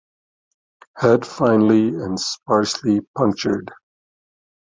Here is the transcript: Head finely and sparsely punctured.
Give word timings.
Head 0.97 1.27
finely 1.27 1.89
and 1.89 2.19
sparsely 2.19 3.01
punctured. 3.15 3.71